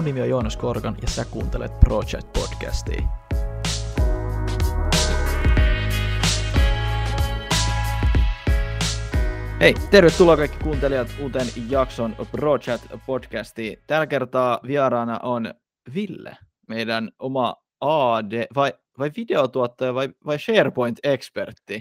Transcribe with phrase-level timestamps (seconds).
[0.00, 3.02] Mun nimi on Joonas Korkan ja sä kuuntelet Project Podcastia.
[9.60, 13.78] Hei, tervetuloa kaikki kuuntelijat uuteen jakson Project Podcastiin.
[13.86, 15.54] Tällä kertaa vieraana on
[15.94, 16.36] Ville,
[16.68, 21.80] meidän oma AD, vai, vai videotuottaja vai, vai SharePoint-ekspertti.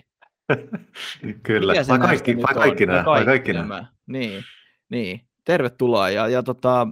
[1.44, 3.86] Kyllä, vai kaikki, vai kaikki, nämä, vai kaikki nämä.
[4.08, 4.44] Niin,
[4.90, 6.10] niin, tervetuloa.
[6.10, 6.88] Ja, ja tota,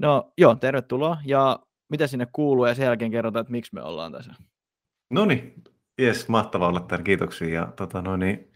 [0.00, 1.18] no joo, tervetuloa.
[1.24, 4.34] Ja mitä sinne kuuluu ja sen jälkeen kerrotaan, että miksi me ollaan tässä.
[5.10, 5.54] No niin,
[5.98, 7.48] jes, mahtavaa olla täällä, kiitoksia.
[7.48, 8.52] Ja tota, no niin,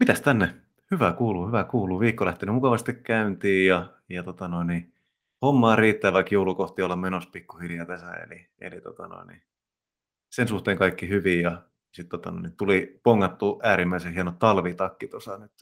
[0.00, 0.54] mitäs tänne?
[0.90, 2.00] Hyvä kuuluu, hyvä kuuluu.
[2.00, 4.94] Viikko lähtenyt mukavasti käyntiin ja, ja tota, no niin,
[5.42, 8.12] hommaa riittää, vaikka joulu kohti olla menossa pikkuhiljaa tässä.
[8.12, 9.42] Eli, eli tota, no niin,
[10.30, 15.38] sen suhteen kaikki hyvin ja sitten tota, no niin, tuli pongattu äärimmäisen hieno talvitakki tuossa
[15.38, 15.52] nyt.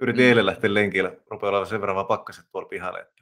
[0.00, 0.28] Yritin mm.
[0.28, 3.19] eilen lähteä lenkille, rupeaa olla sen verran vaan pakkaset tuolla pihalle, että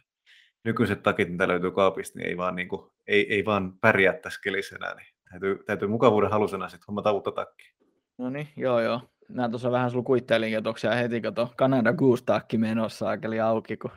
[0.69, 4.41] nykyiset takit, mitä löytyy kaapista, niin ei vaan, niin kuin, ei, ei vaan pärjää tässä
[4.44, 7.72] kelissä enää, niin täytyy, täytyy mukavuuden halusena sitten hommata uutta takkia.
[8.19, 9.00] No niin, joo joo.
[9.28, 13.91] Näin tuossa vähän sulla kuittailinkin, että heti kato Canada Goose takki menossa aikeli auki, kun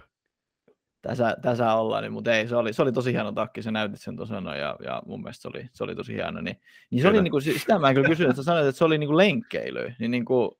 [1.01, 4.01] tässä, tässä ollaan, niin, mutta ei, se oli, se oli tosi hieno takki, sä näytit
[4.01, 6.41] sen tuossa no, ja, ja mun mielestä se oli, se oli tosi hieno.
[6.41, 6.57] Niin,
[6.91, 8.97] niin se oli, niin kuin, sitä mä kyllä kysyin, että sä sanoit, että se oli
[8.97, 10.51] niin kuin lenkkeily, niin, niin kuin,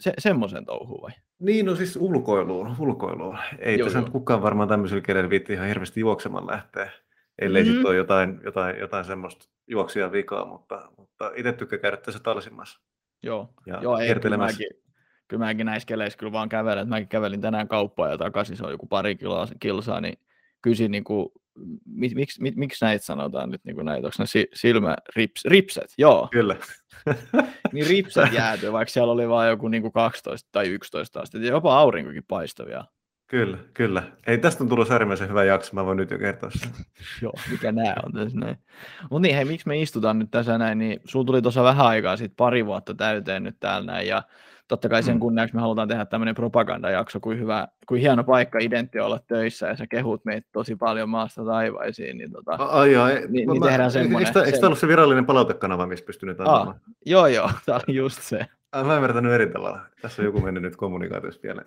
[0.00, 1.10] se, semmoisen touhuun vai?
[1.38, 3.38] Niin, no siis ulkoiluun, ulkoiluun.
[3.58, 4.10] Ei joo, tässä joo.
[4.10, 6.90] kukaan varmaan tämmöisellä kenellä viitti ihan hirveästi juoksemaan lähteä,
[7.38, 7.74] ellei mm-hmm.
[7.74, 12.80] sitten ole jotain, jotain, jotain semmoista juoksia vikaa, mutta, mutta itse tykkää käydä tässä talsimassa.
[13.22, 14.68] Joo, ja joo ei, kyllä mäkin,
[15.28, 18.64] kyllä mäkin näissä keleissä kyllä vaan kävelen, että mäkin kävelin tänään kauppaa ja takaisin, se
[18.64, 20.18] on joku pari kiloa, kilsaa, niin
[20.62, 21.28] kysin niin kuin,
[21.86, 26.28] miksi, miksi, miksi, näitä sanotaan nyt niin kuin näitä, onko ne silmä, rips, ripset, joo.
[26.32, 26.56] Kyllä.
[27.72, 31.78] niin ripset jäätyy, vaikka siellä oli vain joku niin kuin 12 tai 11 astetta, jopa
[31.78, 32.84] aurinkokin paistavia.
[33.26, 34.02] Kyllä, kyllä.
[34.26, 36.70] Ei tästä on tullut äärimmäisen hyvä jakso, mä voin nyt jo kertoa sen.
[37.22, 38.56] Joo, mikä nää on tässä näin.
[39.10, 42.16] Mutta niin, hei, miksi me istutaan nyt tässä näin, niin sulla tuli tuossa vähän aikaa
[42.16, 44.22] sitten pari vuotta täyteen nyt täällä näin, ja
[44.68, 45.20] totta kai sen mm.
[45.20, 49.76] kunniaksi me halutaan tehdä tämmöinen propagandajakso, kuin, hyvä, kuin hieno paikka identti olla töissä, ja
[49.76, 54.26] sä kehut meitä tosi paljon maasta taivaisiin, niin, tota, ai, ai, niin, niin tehdään semmoinen.
[54.28, 56.68] Eikö, eikö tämä ollut se virallinen palautekanava, missä pystynyt antamaan?
[56.68, 56.76] Ah,
[57.06, 58.46] joo, joo, tämä oli just se.
[58.84, 59.80] Mä en ymmärtänyt eri tavalla.
[60.02, 61.66] Tässä on joku mennyt nyt kommunikaatiossa pieleen.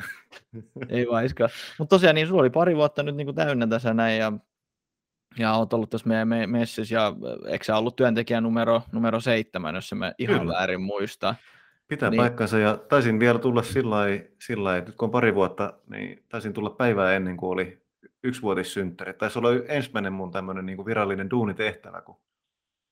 [0.89, 1.49] Ei vaiska.
[1.79, 4.33] Mutta tosiaan niin sulla oli pari vuotta nyt niin kuin täynnä tässä näin ja,
[5.37, 7.13] ja olet ollut tässä meidän me- messissä ja
[7.47, 10.53] eikö sä ollut työntekijä numero, numero seitsemän, jos mä ihan Kyllä.
[10.53, 11.35] väärin muista.
[11.89, 12.17] Pitää niin.
[12.17, 16.53] paikkansa ja taisin vielä tulla sillä lailla, että nyt kun on pari vuotta, niin taisin
[16.53, 17.81] tulla päivää ennen kuin oli
[18.23, 19.13] yksivuotissynttäri.
[19.13, 22.15] Taisi olla ensimmäinen mun tämmöinen niin kuin virallinen duunitehtävä, kun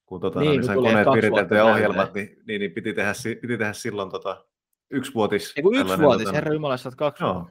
[0.07, 3.57] kun tota, niin, niin sain koneet viritelty ja ohjelmat, niin, niin, niin, piti, tehdä, piti
[3.57, 4.45] tehdä silloin tota,
[4.91, 5.53] yksivuotis.
[5.55, 7.49] Eiku yksivuotis, tota, herra Jumala, sä kaksi joo.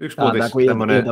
[0.00, 1.04] Yksivuotis tämmöinen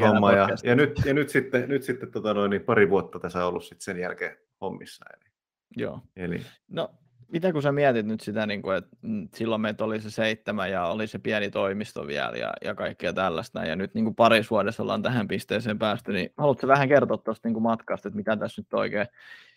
[0.00, 3.42] homma ja, ja, nyt, ja nyt sitten, nyt sitten tota noin, niin pari vuotta tässä
[3.42, 5.04] on ollut sitten sen jälkeen hommissa.
[5.16, 5.32] Eli,
[5.76, 6.00] joo.
[6.16, 6.42] Eli.
[6.68, 6.94] No,
[7.34, 8.96] mitä kun sä mietit nyt sitä, niin kuin, että
[9.34, 13.64] silloin meitä oli se seitsemän ja oli se pieni toimisto vielä ja, ja kaikkea tällaista,
[13.64, 17.48] ja nyt niin kuin parissa vuodessa ollaan tähän pisteeseen päästy, niin haluatko vähän kertoa tuosta
[17.48, 19.06] niin kuin matkasta, että mitä tässä nyt oikein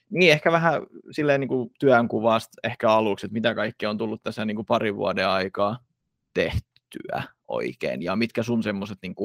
[0.09, 4.45] niin, ehkä vähän silleen niin kuin työnkuvasta ehkä aluksi, että mitä kaikkea on tullut tässä
[4.45, 5.79] niin kuin parin vuoden aikaa
[6.33, 9.15] tehtyä oikein, ja mitkä sun semmoiset niin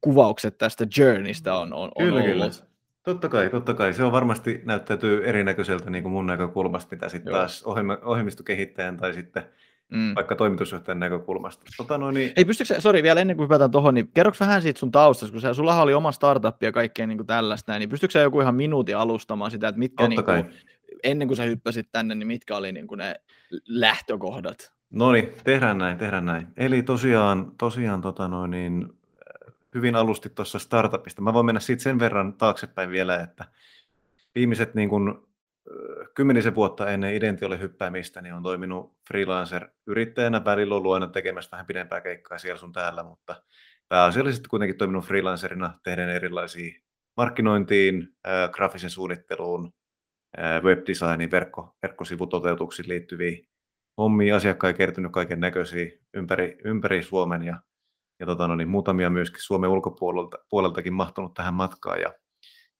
[0.00, 2.32] kuvaukset tästä journeysta on, on, on kyllä, ollut.
[2.34, 2.67] Kyllä.
[3.08, 3.94] Totta kai, totta kai.
[3.94, 7.64] Se on varmasti näyttäytyy erinäköiseltä niin kuin mun näkökulmasta, mitä sitten taas
[8.02, 9.42] ohjelmistokehittäjän tai sitten
[9.92, 10.14] mm.
[10.14, 11.64] vaikka toimitusjohtajan näkökulmasta.
[11.76, 12.32] Tota, no niin...
[12.36, 15.40] Ei pystytkö, sori vielä ennen kuin hypätään tuohon, niin kerroks vähän siitä sun taustasta, kun
[15.40, 18.54] sä, sulla oli oma startup ja kaikkea niin kuin tällaista, niin pystytkö sä joku ihan
[18.54, 20.44] minuutin alustamaan sitä, että mitkä niin kuin,
[21.04, 23.14] ennen kuin sä hyppäsit tänne, niin mitkä oli niin kuin ne
[23.68, 24.72] lähtökohdat?
[24.90, 26.46] No niin, tehdään näin, tehdään näin.
[26.56, 28.97] Eli tosiaan, tosiaan tota noin, niin,
[29.78, 31.22] hyvin alusti tuossa startupista.
[31.22, 33.44] Mä voin mennä siitä sen verran taaksepäin vielä, että
[34.34, 35.14] viimeiset niin kuin
[36.14, 40.44] kymmenisen vuotta ennen Identiolle hyppäämistä niin on toiminut freelancer-yrittäjänä.
[40.44, 43.42] Välillä ollut aina tekemässä vähän pidempää keikkaa siellä sun täällä, mutta
[43.88, 46.80] pääasiallisesti kuitenkin toiminut freelancerina tehden erilaisia
[47.16, 49.72] markkinointiin, ää, graafisen suunnitteluun,
[50.36, 53.38] ää, webdesigniin, verkko, verkkosivutoteutuksiin liittyviä
[53.98, 54.36] hommia.
[54.36, 57.60] Asiakkaita kertynyt kaiken näköisiä ympäri, ympäri Suomen ja,
[58.20, 62.00] ja tota, no niin, muutamia myöskin Suomen ulkopuolelta puoleltakin mahtunut tähän matkaan.
[62.00, 62.12] Ja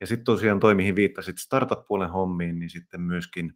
[0.00, 3.52] ja sitten tosiaan toi, mihin viittasit startup-puolen hommiin, niin sitten myöskin,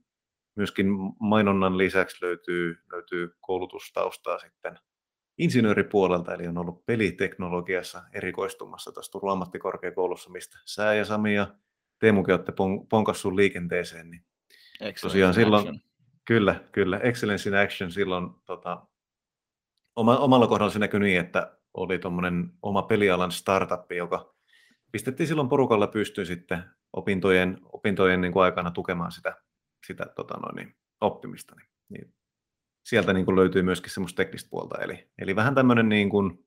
[0.56, 0.86] myöskin
[1.20, 4.78] mainonnan lisäksi löytyy, löytyy koulutustaustaa sitten
[5.38, 11.54] insinööripuolelta, eli on ollut peliteknologiassa erikoistumassa tuossa Turun ammattikorkeakoulussa, mistä sä ja Sami ja
[11.98, 12.86] Teemukin olette pon,
[13.36, 14.10] liikenteeseen.
[14.10, 14.24] Niin
[15.00, 15.80] tosiaan silloin, action.
[16.24, 18.86] kyllä, kyllä, Excellence in Action silloin tota,
[19.96, 24.34] oma, omalla kohdalla se näkyi niin, että oli tuommoinen oma pelialan startup, joka
[24.92, 29.36] pistettiin silloin porukalla pystyyn sitten opintojen, opintojen niin kuin aikana tukemaan sitä,
[29.86, 31.54] sitä tota noin, niin, oppimista.
[31.54, 32.14] Niin, niin
[32.86, 34.82] sieltä niin kuin löytyy myöskin semmoista teknistä puolta.
[34.82, 36.46] Eli, eli vähän tämmöinen niin kuin,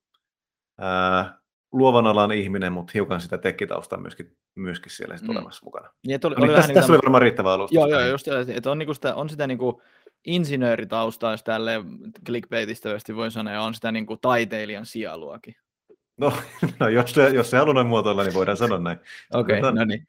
[0.78, 1.40] ää,
[1.72, 5.30] luovan alan ihminen, mutta hiukan sitä tekkitaustaa myöskin, myöskin siellä mm.
[5.30, 5.90] olemassa mukana.
[6.08, 7.76] Niin, oli, no, niin, oli tässä, niin tässä oli varmaan riittävä alustus.
[7.76, 9.82] Joo, joo, just että on, niinku sitä, on sitä niinku
[10.26, 11.84] insinööritaustaa, jos tälle
[12.26, 15.56] clickbaitista voi sanoa, on sitä niinku taiteilijan sieluakin.
[16.18, 16.34] No,
[16.80, 19.00] no jos, se, jos se haluaa muotoilla, niin voidaan sanoa näin.
[19.34, 20.08] Okei, okay, no niin.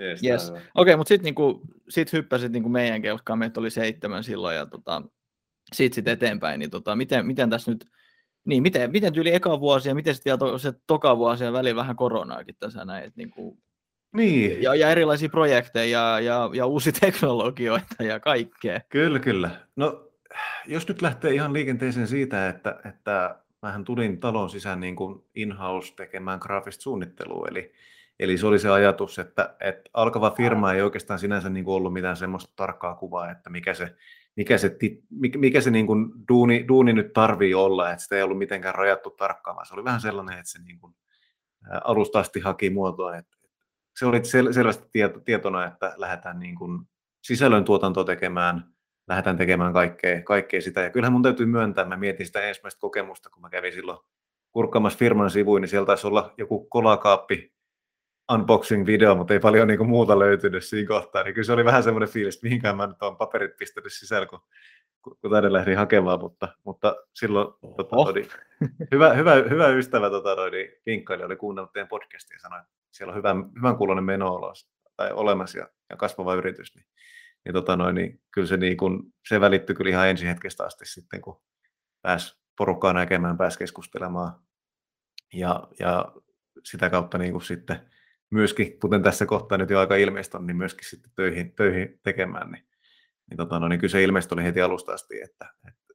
[0.00, 0.50] Yes, yes.
[0.50, 4.66] Okei, okay, mutta sitten niinku, sit hyppäsit niinku meidän kelkkaan, meitä oli seitsemän silloin, ja
[4.66, 5.02] tota,
[5.74, 7.88] siitä sitten eteenpäin, niin tota, miten, miten tässä nyt,
[8.44, 11.52] niin miten, miten tyyli eka vuosi ja miten sitten vielä to, se toka vuosi ja
[11.52, 13.58] väliin vähän koronaakin tässä näin, että niin kuin,
[14.12, 14.62] niin.
[14.62, 18.80] Ja, ja erilaisia projekteja ja, ja, ja uusia teknologioita ja kaikkea.
[18.88, 19.50] Kyllä, kyllä.
[19.76, 20.10] No,
[20.66, 25.94] jos nyt lähtee ihan liikenteeseen siitä, että, että mähän tulin talon sisään niin kuin in-house
[25.94, 27.72] tekemään graafista suunnittelua, eli,
[28.20, 31.92] eli se oli se ajatus, että, että alkava firma ei oikeastaan sinänsä niin kuin ollut
[31.92, 33.96] mitään semmoista tarkkaa kuvaa, että mikä se
[34.36, 34.76] mikä se,
[35.36, 39.10] mikä se niin kuin duuni, duuni nyt tarvii olla, että sitä ei ollut mitenkään rajattu
[39.10, 40.94] tarkkaan, vaan se oli vähän sellainen, että se niin kuin
[41.84, 43.16] alusta asti haki muotoa.
[43.16, 43.35] Että
[43.98, 46.80] se oli sel- selvästi tieto, tietona, että lähdetään niin kuin
[47.22, 48.64] sisällön tuotantoa tekemään,
[49.08, 50.80] lähdetään tekemään kaikkea, kaikkea sitä.
[50.80, 53.98] Ja kyllähän mun täytyy myöntää, mä mietin sitä ensimmäistä kokemusta, kun mä kävin silloin
[54.52, 57.52] kurkkaamassa firman sivuin, niin siellä taisi olla joku kolakaappi
[58.32, 61.22] unboxing-video, mutta ei paljon niin kuin muuta löytynyt siinä kohtaa.
[61.22, 64.26] Niin kyllä se oli vähän semmoinen fiilis, että mihinkään mä nyt olen paperit pistänyt sisällä,
[64.26, 64.40] kun,
[65.02, 68.28] kun tänne lähdin hakemaan, mutta, mutta silloin tota, todi,
[68.92, 73.12] hyvä, hyvä, hyvä, ystävä tota, niin vinkkaili, oli kuunnellut teidän podcastia ja sanoi, että siellä
[73.12, 74.40] on hyvä, hyvän kuulonen meno
[74.96, 76.86] tai olemassa ja, ja kasvava yritys, niin,
[77.44, 80.86] niin, tota noin, niin kyllä se, niin kun, se välittyi kyllä ihan ensi hetkestä asti
[80.86, 81.42] sitten, kun
[82.02, 84.32] pääsi porukkaa näkemään, pääsi keskustelemaan.
[85.34, 86.12] Ja, ja
[86.64, 87.90] sitä kautta niin kuin sitten
[88.30, 92.50] myöskin, kuten tässä kohtaa nyt jo aika ilmeistä on, niin myöskin sitten töihin, töihin tekemään,
[92.50, 92.66] niin,
[93.30, 95.94] niin, tota, no, niin kyllä se ilmeisesti oli heti alusta asti, että, että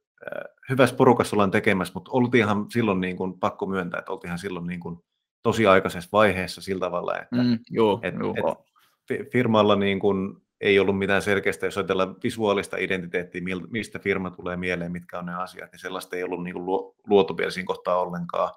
[0.70, 4.80] hyvässä porukassa ollaan tekemässä, mutta oltiinhan silloin niin kuin, pakko myöntää, että oltiinhan silloin niin
[4.80, 5.04] kuin,
[5.42, 8.64] tosi aikaisessa vaiheessa sillä tavalla, että mm, joo, et, joo.
[9.10, 14.56] Et firmalla niin kuin, ei ollut mitään selkeästä, jos ajatellaan visuaalista identiteettiä, mistä firma tulee
[14.56, 16.64] mieleen, mitkä on ne asiat, niin sellaista ei ollut niin kuin
[17.06, 18.52] luotu vielä siinä kohtaa ollenkaan.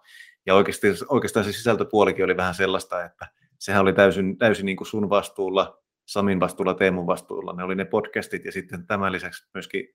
[0.46, 3.28] Ja oikeasti, oikeastaan se sisältöpuolikin oli vähän sellaista, että
[3.60, 7.54] sehän oli täysin, täysin niin kuin sun vastuulla, Samin vastuulla, Teemun vastuulla.
[7.54, 9.88] Ne oli ne podcastit ja sitten tämän lisäksi myöskin,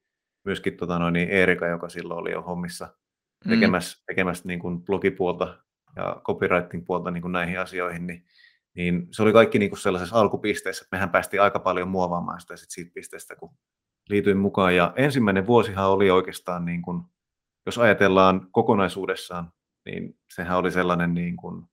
[0.44, 2.88] myöskin tota noin, niin Eerika, joka silloin oli jo hommissa
[3.48, 4.02] tekemässä, mm.
[4.06, 5.58] tekemässä niin kuin blogipuolta
[5.96, 8.24] ja copywriting puolta niin kuin näihin asioihin, niin,
[8.74, 12.56] niin se oli kaikki niin kuin sellaisessa alkupisteessä, että mehän päästiin aika paljon muovaamaan sitä
[12.56, 13.50] sit siitä pisteestä, kun
[14.08, 14.76] liityin mukaan.
[14.76, 17.02] Ja ensimmäinen vuosihan oli oikeastaan, niin kuin,
[17.66, 19.52] jos ajatellaan kokonaisuudessaan,
[19.84, 21.66] niin sehän oli sellainen niin kuin,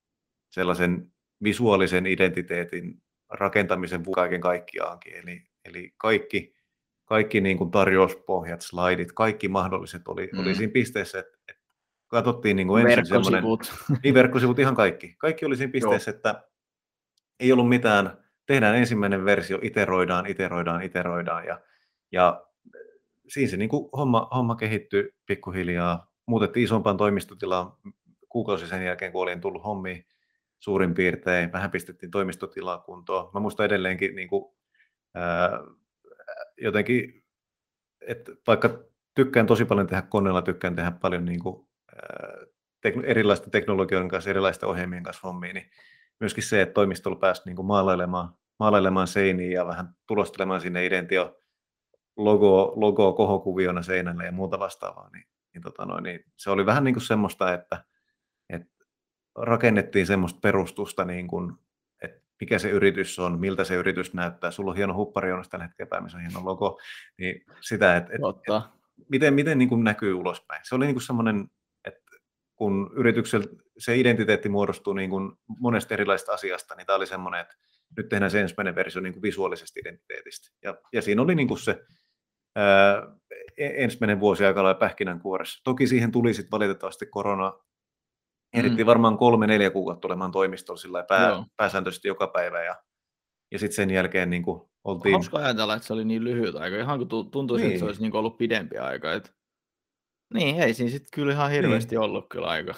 [0.50, 1.12] sellaisen
[1.44, 5.14] visuaalisen identiteetin rakentamisen kaiken kaikkiaankin.
[5.16, 6.56] Eli, eli kaikki,
[7.06, 10.40] kaikki niin kuin tarjouspohjat, slaidit, kaikki mahdolliset oli, mm.
[10.40, 11.37] oli siinä pisteessä, että,
[12.08, 13.44] katsottiin niin kuin ensin semmoinen...
[14.04, 15.16] Niin, verkkosivut, ihan kaikki.
[15.18, 16.16] Kaikki oli siinä pisteessä, Joo.
[16.16, 16.44] että
[17.40, 21.62] ei ollut mitään, tehdään ensimmäinen versio, iteroidaan, iteroidaan, iteroidaan ja,
[22.12, 22.46] ja
[23.28, 26.12] siinä se niin kuin homma, homma kehittyi pikkuhiljaa.
[26.26, 27.72] Muutettiin isompaan toimistotilaan
[28.30, 30.06] kuukausi sen jälkeen, kun olin tullut hommiin
[30.60, 31.52] suurin piirtein.
[31.52, 33.30] Vähän pistettiin toimistotilaa kuntoon.
[33.34, 34.54] Mä muistan edelleenkin niin kuin,
[35.16, 35.60] ää,
[36.58, 37.24] jotenkin,
[38.02, 38.84] että vaikka
[39.16, 41.67] tykkään tosi paljon tehdä koneella, tykkään tehdä paljon niin kuin,
[42.88, 45.70] tek- erilaisten teknologioiden kanssa, erilaisten ohjelmien kanssa hommia, niin
[46.20, 51.42] myöskin se, että toimistolla pääsi niin kuin maalailemaan, maalailemaan seiniä ja vähän tulostelemaan sinne identio
[52.18, 56.84] logo, logo kohokuviona seinälle ja muuta vastaavaa, niin, niin, tota noin, niin se oli vähän
[56.84, 57.84] niin kuin semmoista, että,
[59.38, 61.54] rakennettiin semmoista perustusta, niin kuin,
[62.02, 64.52] että mikä se yritys on, miltä se yritys näyttää.
[64.52, 66.80] Sulla on hieno huppari on tällä hetkellä missä on hieno logo,
[67.18, 68.62] niin sitä, että, että, että
[69.10, 70.62] miten, miten niin kuin näkyy ulospäin.
[70.64, 71.52] Se oli niin kuin semmoinen, että
[72.58, 73.46] kun yrityksellä
[73.78, 77.56] se identiteetti muodostuu niin kuin monesta erilaisesta asiasta, niin tämä oli semmoinen, että
[77.98, 80.48] nyt tehdään se ensimmäinen versio niin kuin visuaalisesta identiteetistä.
[80.64, 81.86] Ja, ja siinä oli niin kuin se
[82.56, 83.04] ää,
[83.58, 85.62] e-, ensimmäinen vuosi aika lailla pähkinänkuoressa.
[85.64, 87.54] Toki siihen tuli sitten valitettavasti korona
[88.54, 88.88] Ehdittiin mm.
[88.88, 92.76] varmaan kolme-neljä kuukautta olemaan toimistolla sillä pää, pääsääntöisesti joka päivä ja,
[93.52, 95.14] ja sitten sen jälkeen niin kuin oltiin...
[95.14, 97.66] Hauska ajatella, että se oli niin lyhyt aika, ihan kun tuntuu, niin.
[97.66, 97.88] että se niin.
[97.88, 99.14] olisi niin ollut pidempi aika.
[99.14, 99.30] Että...
[100.34, 102.02] Niin, ei siinä sitten kyllä ihan hirveästi niin.
[102.02, 102.74] ollut kyllä aika.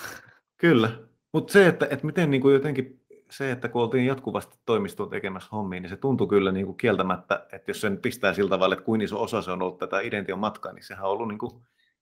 [0.57, 0.91] Kyllä,
[1.33, 2.99] mutta se, että, että miten niin kuin jotenkin
[3.31, 7.45] se, että kun oltiin jatkuvasti toimistoon tekemässä hommia, niin se tuntui kyllä niin kuin kieltämättä,
[7.51, 10.39] että jos sen pistää sillä tavalla, että kuin iso osa se on ollut tätä idention
[10.39, 11.51] matkaa, niin sehän on ollut niin kuin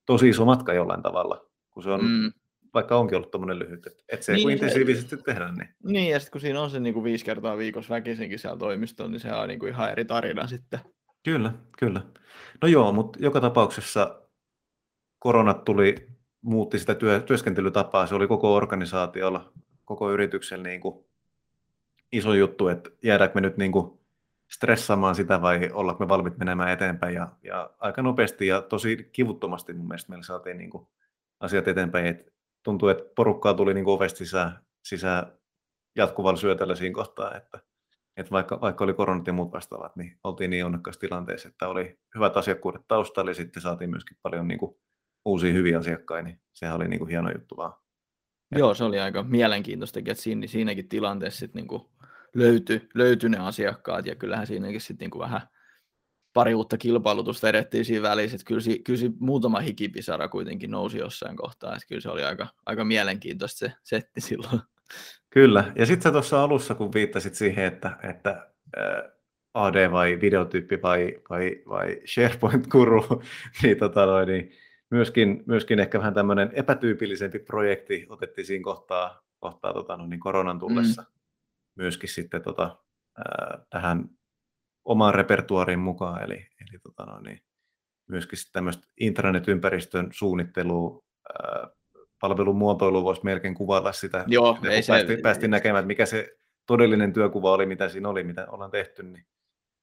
[0.05, 2.31] tosi iso matka jollain tavalla, kun se on mm
[2.73, 3.87] vaikka onkin ollut tuommoinen lyhyt.
[3.87, 5.55] Että et se niin, kun intensiivisesti se, tehdään.
[5.55, 8.57] Niin, niin ja sitten kun siinä on se niin kuin viisi kertaa viikossa väkisinkin siellä
[8.57, 10.79] toimistoon, niin se on niin kuin ihan eri tarina sitten.
[11.23, 12.01] Kyllä, kyllä.
[12.61, 14.21] No joo, mutta joka tapauksessa
[15.19, 16.07] koronat tuli,
[16.41, 18.07] muutti sitä työ, työskentelytapaa.
[18.07, 19.53] Se oli koko organisaatiolla,
[19.85, 21.05] koko yrityksellä niin kuin
[22.11, 23.99] iso juttu, että jäädäänkö me nyt niin kuin
[24.51, 27.15] stressaamaan sitä vai ollaanko me valmiit menemään eteenpäin.
[27.15, 30.87] Ja, ja aika nopeasti ja tosi kivuttomasti mun mielestä meillä saatiin niin kuin
[31.39, 32.05] asiat eteenpäin.
[32.05, 32.33] Et
[32.63, 35.31] tuntuu, että porukkaa tuli niin kuin ovesta sisään, sisään
[35.95, 37.59] jatkuvalla syötöllä siinä kohtaa, että,
[38.17, 41.99] että vaikka, vaikka oli koronat ja muut vastaavat, niin oltiin niin onnekkaassa tilanteessa, että oli
[42.15, 44.77] hyvät asiakkuudet taustalla ja sitten saatiin myöskin paljon niin kuin
[45.27, 47.73] uusia hyviä asiakkaita, niin sehän oli niin kuin hieno juttu vaan.
[48.55, 51.91] Joo, se oli aika mielenkiintoista, että siinä, siinäkin tilanteessa sit niinku
[52.35, 55.41] löytyi, löytyi ne asiakkaat, ja kyllähän siinäkin sitten niinku vähän
[56.33, 61.75] pari uutta kilpailutusta edettiin siinä välissä, että kyllä, kyllä muutama hikipisara kuitenkin nousi jossain kohtaa,
[61.75, 64.59] että kyllä se oli aika, aika mielenkiintoista se setti silloin.
[65.29, 68.51] Kyllä, ja sitten sä tuossa alussa, kun viittasit siihen, että, että
[69.53, 73.23] AD vai videotyyppi vai, vai, vai SharePoint-kuru,
[73.63, 74.51] niin, tota noin, niin
[74.89, 80.59] myöskin, myöskin ehkä vähän tämmöinen epätyypillisempi projekti otettiin siinä kohtaa, kohtaa tota, no, niin koronan
[80.59, 81.07] tullessa mm.
[81.75, 82.77] myöskin sitten tota,
[83.17, 84.09] ää, tähän
[84.85, 87.41] omaan repertuariin mukaan, eli, eli tota, no, niin,
[88.09, 91.03] myöskin tämmöistä intranet-ympäristön suunnittelua,
[91.33, 91.67] ää,
[92.21, 96.37] palvelun muotoilu voisi melkein kuvailla sitä, Joo, ei se, päästiin, päästiin näkemään, että mikä se
[96.65, 99.25] todellinen työkuva oli, mitä siinä oli, mitä ollaan tehty, niin,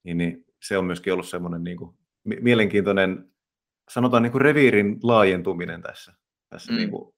[0.04, 3.33] niin, niin se on myöskin ollut semmoinen niin kuin, mielenkiintoinen
[3.90, 6.14] sanotaan niin kuin reviirin laajentuminen tässä,
[6.50, 6.76] tässä mm.
[6.76, 7.14] niin kuin,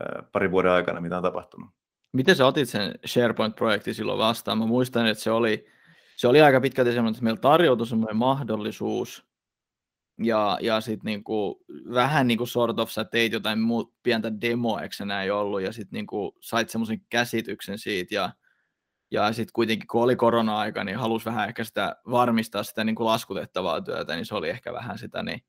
[0.00, 1.70] ää, parin vuoden aikana, mitä on tapahtunut.
[2.12, 4.58] Miten sä otit sen SharePoint-projekti silloin vastaan?
[4.58, 5.66] Mä muistan, että se oli,
[6.16, 9.30] se oli aika pitkälti semmoinen, että meillä tarjoutui semmoinen mahdollisuus,
[10.22, 14.82] ja, ja sitten niinku, vähän niin kuin sort of sä teit jotain muut, pientä demoa,
[14.82, 18.32] eikö näin ollut, ja sitten niinku, sait semmoisen käsityksen siitä, ja,
[19.10, 23.06] ja sitten kuitenkin kun oli korona-aika, niin halusi vähän ehkä sitä varmistaa sitä niin kuin
[23.06, 25.42] laskutettavaa työtä, niin se oli ehkä vähän sitä, niin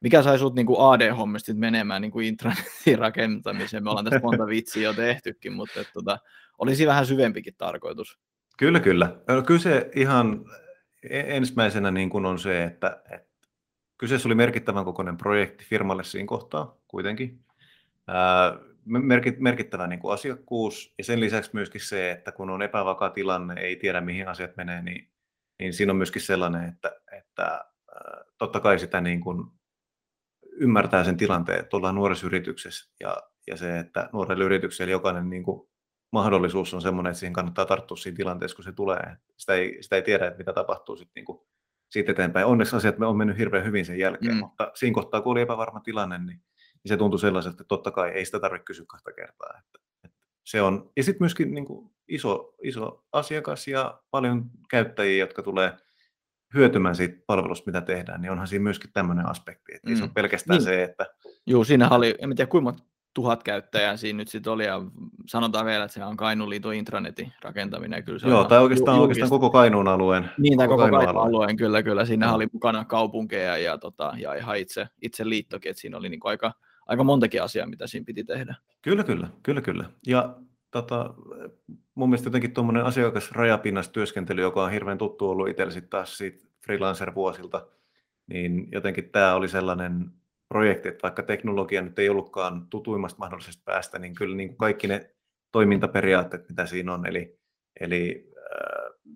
[0.00, 3.84] mikä sai sut niin AD-hommista menemään niin intranetin rakentamiseen?
[3.84, 6.18] Me ollaan tässä monta vitsiä jo tehtykin, mutta että, tota,
[6.58, 8.18] olisi vähän syvempikin tarkoitus.
[8.58, 9.16] Kyllä, kyllä.
[9.46, 10.44] Kyse ihan
[11.10, 13.48] e-, ensimmäisenä niin kuin on se, että, että
[13.98, 17.40] kyseessä oli merkittävän kokoinen projekti firmalle siinä kohtaa kuitenkin.
[18.06, 18.58] Ää,
[19.38, 23.76] merkittävä niin kuin asiakkuus ja sen lisäksi myöskin se, että kun on epävakaa tilanne, ei
[23.76, 25.08] tiedä mihin asiat menee, niin,
[25.58, 27.64] niin siinä on myöskin sellainen, että, että
[28.38, 29.46] totta kai sitä niin kuin
[30.60, 35.42] ymmärtää sen tilanteen, että ollaan nuoressa yrityksessä ja, ja se, että nuorelle yritykselle jokainen niin
[35.42, 35.68] kuin
[36.12, 39.16] mahdollisuus on sellainen, että siihen kannattaa tarttua siinä tilanteessa, kun se tulee.
[39.36, 41.38] Sitä ei, sitä ei tiedä, että mitä tapahtuu sitten niin kuin
[41.90, 42.46] siitä eteenpäin.
[42.46, 44.38] Onneksi asiat on mennyt hirveän hyvin sen jälkeen, mm.
[44.38, 48.10] mutta siinä kohtaa, kun oli epävarma tilanne, niin, niin se tuntui sellaiselta, että totta kai
[48.10, 49.58] ei sitä tarvitse kysyä kahta kertaa.
[49.58, 55.24] Että, että se on, ja sitten myöskin niin kuin iso, iso asiakas ja paljon käyttäjiä,
[55.24, 55.72] jotka tulee
[56.54, 59.74] hyötymään siitä palvelusta, mitä tehdään, niin onhan siinä myöskin tämmöinen aspekti.
[59.74, 59.96] Että mm.
[59.96, 60.64] se on pelkästään niin.
[60.64, 61.06] se, että...
[61.46, 62.74] Joo, siinä oli, en tiedä kuinka
[63.14, 64.82] tuhat käyttäjää siinä nyt sitten oli, ja
[65.26, 68.04] sanotaan vielä, että se on Kainuun liiton intranetin rakentaminen.
[68.04, 70.30] Kyllä se Joo, tai oikeastaan, oikeastaan koko Kainuun alueen.
[70.38, 71.28] Niin, tai koko, koko Kainuun alueen.
[71.28, 72.04] alueen, kyllä, kyllä.
[72.04, 72.34] Siinä no.
[72.34, 76.52] oli mukana kaupunkeja ja, tota, ja ihan itse, itse liittokin, että siinä oli niin aika,
[76.86, 78.54] aika montakin asiaa, mitä siinä piti tehdä.
[78.82, 79.84] Kyllä, kyllä, kyllä, kyllä.
[80.06, 80.36] Ja
[80.82, 81.14] tota,
[81.94, 86.46] mun mielestä jotenkin tuommoinen asiakasrajapinnassa työskentely, joka on hirveän tuttu ollut itsellä sitten taas siitä
[86.66, 87.66] freelancer-vuosilta,
[88.26, 90.10] niin jotenkin tämä oli sellainen
[90.48, 94.86] projekti, että vaikka teknologia nyt ei ollutkaan tutuimmasta mahdollisesta päästä, niin kyllä niin kuin kaikki
[94.86, 95.10] ne
[95.52, 97.38] toimintaperiaatteet, mitä siinä on, eli,
[97.80, 99.14] eli äh,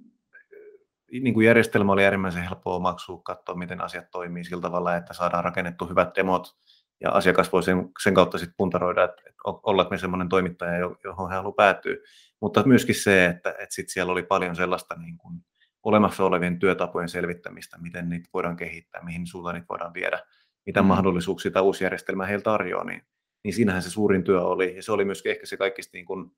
[1.13, 5.45] niin kuin järjestelmä oli äärimmäisen helppoa omaksua, katsoa, miten asiat toimii sillä tavalla, että saadaan
[5.45, 6.57] rakennettu hyvät demot,
[7.01, 11.29] ja asiakas voi sen, sen kautta sitten puntaroida, että, että ollaanko me semmoinen toimittaja, johon
[11.29, 11.97] hän haluaa päätyä.
[12.41, 15.35] Mutta myöskin se, että, että sit siellä oli paljon sellaista niin kuin
[15.83, 20.19] olemassa olevien työtapojen selvittämistä, miten niitä voidaan kehittää, mihin suuntaan niitä voidaan viedä,
[20.67, 20.89] mitä mm.
[20.89, 23.03] mahdollisuuksia tämä uusi järjestelmä heillä tarjoaa, niin,
[23.45, 24.77] niin siinähän se suurin työ oli.
[24.77, 26.31] Ja se oli myöskin ehkä se kaikista niin kuin,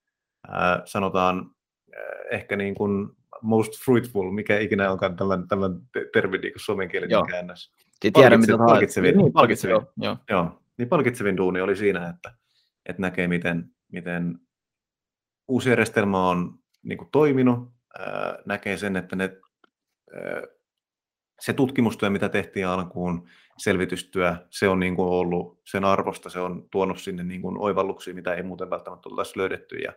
[0.48, 1.50] äh, sanotaan
[1.96, 3.08] äh, ehkä niin kuin
[3.42, 5.80] most fruitful, mikä ikinä onkaan tämän, tämän
[6.12, 7.72] termi niin kuin suomenkielinen käännös.
[8.10, 10.16] Tiedän, mitä palkitsevin, niin, palkitsevin, joo, joo.
[10.30, 12.34] joo, niin palkitsevin duuni oli siinä, että,
[12.86, 14.38] että näkee, miten, miten
[15.48, 19.36] uusi järjestelmä on niin kuin toiminut, ää, näkee sen, että ne,
[20.14, 20.42] ää,
[21.40, 23.28] se tutkimustyö, mitä tehtiin alkuun,
[23.58, 28.14] selvitystyö, se on niin kuin ollut sen arvosta, se on tuonut sinne niin kuin oivalluksia,
[28.14, 29.92] mitä ei muuten välttämättä oltaisi löydetty, ja,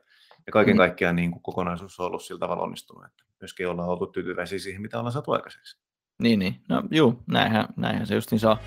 [0.45, 0.77] ja kaiken mm.
[0.77, 4.81] kaikkiaan niin kuin kokonaisuus on ollut sillä tavalla onnistunut, että myöskin ollaan oltu tyytyväisiä siihen,
[4.81, 5.85] mitä ollaan saatu aikaiseksi.
[6.21, 6.55] Niin, niin.
[6.69, 8.59] No juu, näinhän, näinhän se justiin saa.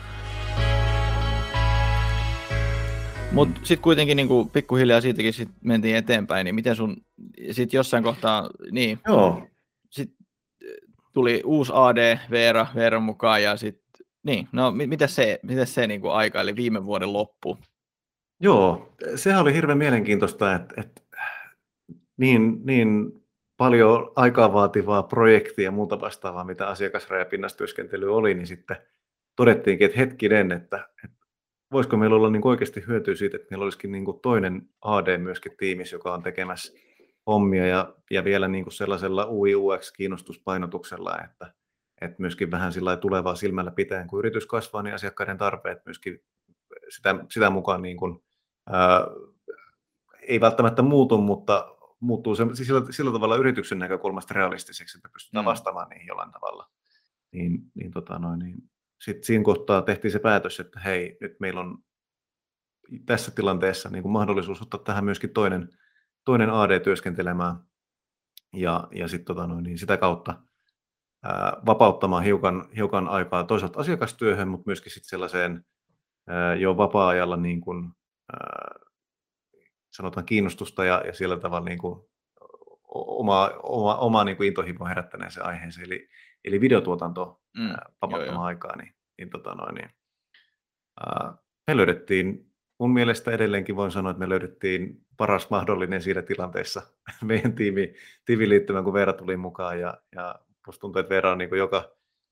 [3.33, 6.97] Mutta sitten kuitenkin niin kuin, pikkuhiljaa siitäkin sit mentiin eteenpäin, niin miten sun,
[7.51, 9.47] sitten jossain kohtaa, niin, Joo.
[9.91, 10.11] sit
[11.13, 16.01] tuli uusi AD, Veera, Veera mukaan ja sitten, niin, no miten se, miten se niin
[16.01, 17.59] kuin aika, eli viime vuoden loppu?
[18.41, 21.03] Joo, sehän oli hirveän mielenkiintoista, että, että
[22.17, 23.18] niin, niin
[23.59, 27.65] paljon aikaa vaativaa projektia ja muuta vastaavaa, mitä asiakasrajapinnassa
[28.11, 28.77] oli, niin sitten
[29.37, 31.27] todettiinkin, että hetkinen, että, että
[31.73, 35.97] voisiko meillä olla niin oikeasti hyötyä siitä, että meillä olisikin niin toinen AD myöskin tiimissä,
[35.97, 36.73] joka on tekemässä
[37.27, 41.53] hommia ja, ja vielä niin sellaisella UI UX-kiinnostuspainotuksella, että,
[42.01, 46.23] että myöskin vähän sillä tulevaa silmällä pitäen, kun yritys kasvaa, niin asiakkaiden tarpeet myöskin
[46.89, 48.23] sitä, sitä mukaan niin kuin,
[48.71, 49.07] ää,
[50.23, 55.45] ei välttämättä muutu, mutta muuttuu se, siis sillä, sillä tavalla yrityksen näkökulmasta realistiseksi, että pystytään
[55.45, 55.49] mm.
[55.49, 56.71] vastaamaan niihin jollain tavalla.
[57.33, 58.57] Niin, niin, tota noin, niin
[59.05, 61.79] sitten siinä kohtaa tehtiin se päätös, että hei, nyt meillä on
[63.07, 65.69] tässä tilanteessa niin kuin mahdollisuus ottaa tähän myöskin toinen,
[66.25, 67.57] toinen AD työskentelemään
[68.53, 70.43] ja, ja sit, tota noin, niin sitä kautta
[71.23, 75.65] ää, vapauttamaan hiukan, hiukan aikaa toisaalta asiakastyöhön, mutta myöskin sit sellaiseen
[76.29, 77.93] ää, jo vapaa-ajalla niin kuin,
[78.33, 78.88] ää,
[79.99, 82.01] sanotaan kiinnostusta ja, ja sillä tavalla niin kuin
[82.95, 86.09] oma, oma, oma niin kuin intohimo herättäneeseen aiheeseen, eli,
[86.45, 89.91] eli videotuotanto mm, vapauttamaan aikaa, niin, niin, tota noin, niin
[91.07, 91.35] ää,
[91.67, 96.83] me löydettiin, mun mielestä edelleenkin voin sanoa, että me löydettiin paras mahdollinen siinä tilanteessa
[97.25, 100.35] meidän tiimi, tiimiliittymän, kun Veera tuli mukaan, ja, ja
[100.67, 101.91] musta tuntuu, että Veera on niin kuin joka,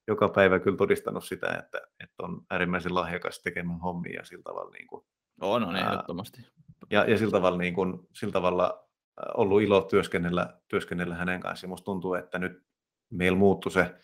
[0.09, 4.87] joka päivä kyllä todistanut sitä, että, että on äärimmäisen lahjakas tekemään hommia sillä tavalla niin
[4.87, 5.05] kuin,
[5.41, 6.47] on, on ehdottomasti.
[6.91, 8.89] Ja, ja sillä tavalla, niin kuin, sillä tavalla
[9.37, 11.69] ollut ilo työskennellä, työskennellä hänen kanssaan.
[11.69, 12.63] Musta tuntuu, että nyt
[13.11, 13.95] meillä muuttui se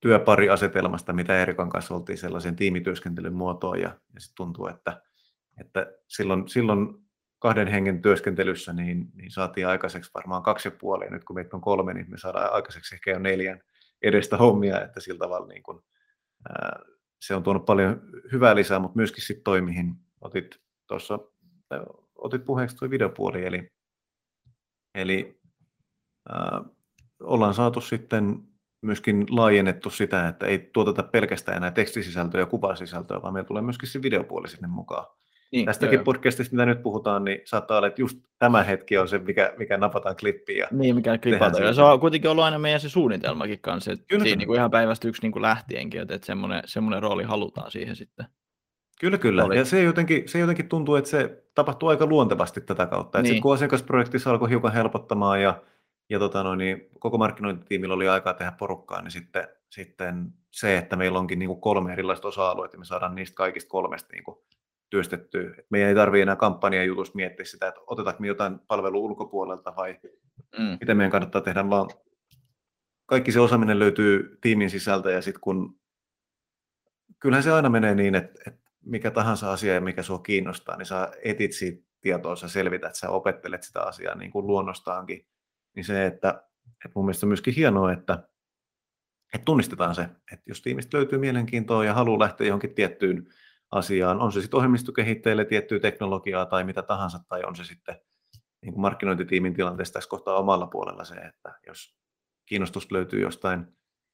[0.00, 5.02] työpariasetelmasta, mitä Erikan kanssa oltiin sellaisen tiimityöskentelyn muotoon, ja, ja sitten tuntuu, että,
[5.60, 7.06] että silloin, silloin
[7.38, 11.56] kahden hengen työskentelyssä niin, niin saatiin aikaiseksi varmaan kaksi ja puoli, ja nyt kun meitä
[11.56, 13.60] on kolme, niin me saadaan aikaiseksi ehkä jo neljän
[14.02, 15.84] edestä hommia, että sillä tavalla niin kun,
[16.48, 16.80] ää,
[17.20, 18.00] se on tuonut paljon
[18.32, 21.18] hyvää lisää, mutta myöskin sitten toi, mihin otit tuossa
[22.14, 23.70] otit puheeksi tuo videopuoli, eli,
[24.94, 25.40] eli
[26.28, 26.64] ää,
[27.22, 28.42] ollaan saatu sitten
[28.82, 33.88] myöskin laajennettu sitä, että ei tuoteta pelkästään enää tekstisisältöä ja kuvasisältöä, vaan meillä tulee myöskin
[33.88, 35.06] se videopuoli sinne mukaan.
[35.52, 39.08] Niin, Tästäkin joo, podcastista, mitä nyt puhutaan, niin saattaa olla, että just tämä hetki on
[39.08, 40.58] se, mikä, mikä napataan klippiin.
[40.58, 41.74] Ja niin, mikä klipataan.
[41.74, 44.24] Se on kuitenkin ollut aina meidän se suunnitelmakin kanssa, että Kyllä.
[44.24, 47.96] siinä niin kuin ihan päivästä yksi niin kuin lähtienkin, että semmoinen, semmoinen rooli halutaan siihen
[47.96, 48.26] sitten.
[49.00, 49.44] Kyllä, kyllä.
[49.44, 49.56] Oli.
[49.56, 53.22] Ja se jotenkin, se jotenkin tuntuu, että se tapahtuu aika luontevasti tätä kautta.
[53.22, 53.32] Niin.
[53.32, 55.62] Että kun asiakasprojektissa alkoi hiukan helpottamaan ja,
[56.10, 60.96] ja tota noin, niin koko markkinointitiimillä oli aikaa tehdä porukkaa, niin sitten, sitten se, että
[60.96, 64.36] meillä onkin niin kuin kolme erilaista osa-aluetta, ja me saadaan niistä kaikista kolmesta niin kuin
[64.90, 65.54] työstettyä.
[65.58, 69.76] Et meidän ei tarvitse enää kampanjan jutusta miettiä sitä, että otetaanko me jotain palvelua ulkopuolelta
[69.76, 70.00] vai
[70.58, 70.76] mm.
[70.80, 71.90] mitä meidän kannattaa tehdä, vaan
[73.06, 75.76] kaikki se osaaminen löytyy tiimin sisältä ja sitten kun
[77.18, 80.86] kyllähän se aina menee niin, että, että mikä tahansa asia ja mikä sinua kiinnostaa, niin
[80.86, 85.26] sä etit siitä tietoa, sä selvität, sä opettelet sitä asiaa niin kuin luonnostaankin.
[85.76, 86.28] Niin se, että,
[86.84, 88.28] että mun mielestä on myöskin hienoa, että,
[89.34, 93.26] että tunnistetaan se, että jos tiimistä löytyy mielenkiintoa ja haluaa lähteä johonkin tiettyyn
[93.70, 97.96] asiaan, on se sitten ohjelmistokehittäjille tiettyä teknologiaa tai mitä tahansa, tai on se sitten
[98.62, 101.96] niin kuin markkinointitiimin tilanteessa tässä kohtaa omalla puolella se, että jos
[102.46, 103.66] kiinnostus löytyy jostain,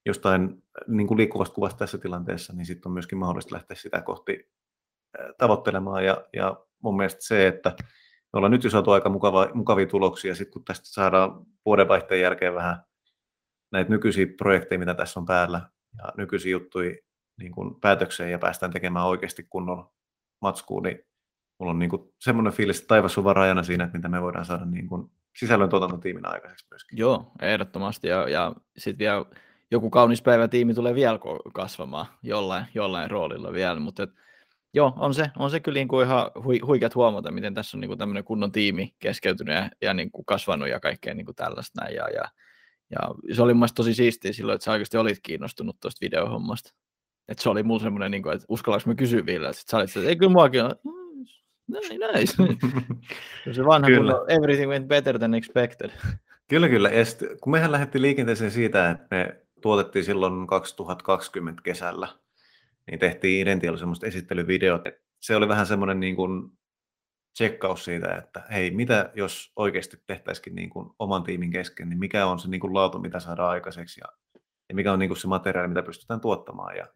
[0.07, 4.51] jostain niin kuin liikkuvasta kuvasta tässä tilanteessa, niin sitten on myöskin mahdollista lähteä sitä kohti
[5.39, 7.75] tavoittelemaan ja, ja mun mielestä se, että
[8.33, 12.55] me ollaan nyt jo saatu aika mukava, mukavia tuloksia, sitten kun tästä saadaan vuodenvaihteen jälkeen
[12.55, 12.85] vähän
[13.73, 15.61] näitä nykyisiä projekteja, mitä tässä on päällä
[15.99, 16.97] ja nykyisiä juttuja
[17.39, 19.91] niin kuin päätökseen ja päästään tekemään oikeasti kunnon
[20.41, 20.99] matskuun, niin
[21.59, 24.45] mulla on niin kuin semmoinen fiilis, että taivas on rajana siinä, että mitä me voidaan
[24.45, 26.99] saada niin kuin sisällön tuotantotiimin aikaiseksi myöskin.
[26.99, 28.09] Joo, ehdottomasti.
[28.09, 29.25] Ja, ja sitten vielä
[29.71, 31.19] joku kaunis päivä tiimi tulee vielä
[31.55, 34.11] kasvamaan jollain, jollain roolilla vielä, mutta et,
[34.75, 37.81] Joo, on se, on se kyllä niin kuin ihan hui, huikeat huomata, miten tässä on
[37.81, 41.37] niin kuin tämmöinen kunnon tiimi keskeytynyt ja, ja niin kuin kasvanut ja kaikkea niin kuin
[41.37, 41.95] tällaista näin.
[41.95, 42.25] Ja, ja,
[42.91, 46.75] ja se oli mielestäni tosi siistiä silloin, että sä oikeasti olit kiinnostunut tuosta videohommasta.
[47.29, 49.97] Että se oli mulla semmoinen, niin kuin, että uskallanko mä kysyä vielä, että sä olit,
[49.97, 50.77] että ei kyllä muakin ole,
[51.69, 52.27] näin, näin.
[53.55, 54.13] se vanha kyllä.
[54.13, 55.91] kun everything went better than expected.
[56.49, 56.89] Kyllä, kyllä.
[56.89, 62.09] Ja sit, kun mehän lähdettiin liikenteeseen siitä, että me tuotettiin silloin 2020 kesällä
[62.91, 64.83] niin tehtiin Identialla semmoista esittelyvideot.
[65.21, 66.51] Se oli vähän semmoinen niin kuin
[67.35, 72.27] tsekkaus siitä, että hei, mitä jos oikeasti tehtäisikin niin kuin oman tiimin kesken, niin mikä
[72.27, 75.29] on se niin kuin laatu, mitä saadaan aikaiseksi ja, ja mikä on niin kuin se
[75.29, 76.77] materiaali, mitä pystytään tuottamaan.
[76.77, 76.87] Ja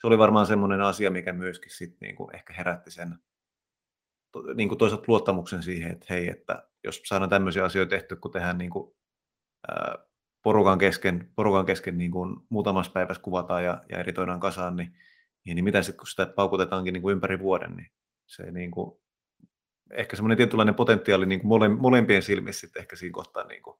[0.00, 3.18] se oli varmaan semmoinen asia, mikä myöskin sit niin kuin ehkä herätti sen,
[4.54, 8.58] niin kuin toisaalta luottamuksen siihen, että hei, että jos saadaan tämmöisiä asioita tehty, kun tehdään
[8.58, 8.96] niin kuin,
[9.68, 9.98] ää,
[10.42, 14.96] porukan kesken, porukan kesken niin kuin muutamassa päivässä kuvataan ja, ja editoidaan kasaan, niin,
[15.44, 17.90] niin, niin mitä sitten, kun sitä paukutetaankin niin kuin ympäri vuoden, niin
[18.26, 19.00] se niin kuin,
[19.90, 23.76] ehkä semmoinen tietynlainen potentiaali niin kuin mole, molempien silmissä sitten ehkä siinä kohtaa niin kuin,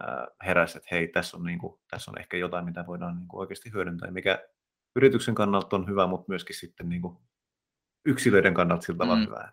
[0.00, 3.28] ää, heräsi, että hei, tässä on, niin kuin, tässä on ehkä jotain, mitä voidaan niin
[3.28, 4.48] kuin oikeasti hyödyntää, mikä
[4.96, 7.18] yrityksen kannalta on hyvä, mutta myöskin sitten niin kuin
[8.06, 9.26] yksilöiden kannalta sillä tavalla mm.
[9.26, 9.52] hyvä.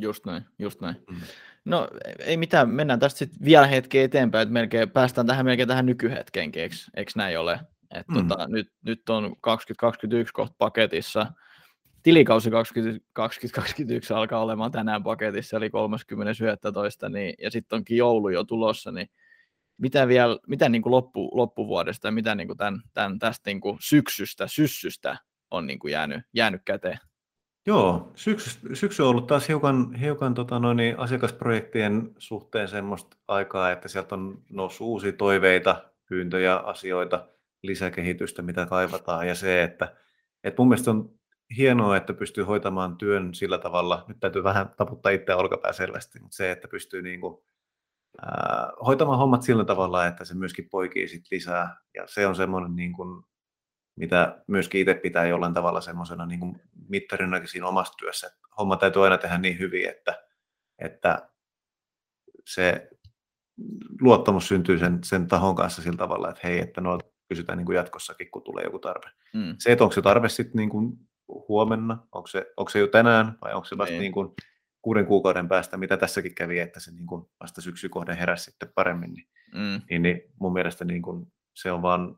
[0.00, 0.96] Just näin, just näin.
[1.10, 1.20] Mm.
[1.64, 1.88] No
[2.18, 6.62] ei mitään, mennään tästä sitten vielä hetki eteenpäin, että melkein, päästään tähän melkein tähän nykyhetkeenkin,
[6.62, 7.60] eikö, eikö näin ole?
[7.94, 8.28] Et mm.
[8.28, 11.26] tota, nyt, nyt on 2021 kohta paketissa,
[12.02, 17.08] tilikausi 2021 alkaa olemaan tänään paketissa, eli 30.11.
[17.08, 19.10] Niin, ja sitten onkin joulu jo tulossa, niin
[19.78, 23.60] mitä vielä, mitä niin kuin loppu, loppuvuodesta ja mitä niin kuin tämän, tämän, tästä niin
[23.60, 25.18] kuin syksystä, syssystä
[25.50, 26.98] on niin kuin jäänyt, jäänyt käteen?
[27.66, 33.88] Joo, syksy, syksy on ollut taas hiukan, hiukan tota noin, asiakasprojektien suhteen semmoista aikaa, että
[33.88, 37.28] sieltä on noussut uusia toiveita, pyyntöjä, asioita,
[37.62, 39.28] lisäkehitystä, mitä kaivataan.
[39.28, 39.96] Ja se, että,
[40.44, 41.10] että mun mielestä on
[41.56, 46.36] hienoa, että pystyy hoitamaan työn sillä tavalla, nyt täytyy vähän taputtaa itseä olkapää selvästi, mutta
[46.36, 47.44] se, että pystyy niin kuin,
[48.22, 51.76] ää, hoitamaan hommat sillä tavalla, että se myöskin poikii sit lisää.
[51.94, 53.24] Ja se on semmoinen niin kuin,
[53.96, 58.26] mitä myöskin itse pitää jollain tavalla semmoisena niin kuin mittarinakin siinä omassa työssä.
[58.26, 60.24] Että homma täytyy aina tehdä niin hyvin, että,
[60.78, 61.30] että
[62.46, 62.88] se
[64.00, 66.98] luottamus syntyy sen, sen tahon kanssa sillä tavalla, että hei, että no
[67.30, 69.10] kysytään niin kuin jatkossakin, kun tulee joku tarve.
[69.34, 69.54] Mm.
[69.58, 70.92] Se, että onko se tarve sitten niin kuin
[71.48, 74.00] huomenna, onko se, onko se jo tänään vai onko se vasta niin.
[74.00, 74.34] Niin kuin
[74.82, 79.14] kuuden kuukauden päästä, mitä tässäkin kävi, että se niin kuin vasta syksykohden heräsi sitten paremmin,
[79.14, 79.82] niin, mm.
[79.90, 82.16] niin, niin mun mielestä niin kuin se on vaan